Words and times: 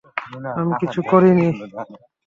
আমি 0.59 0.71
কিচ্ছু 0.81 0.99
করিনি! 1.11 1.47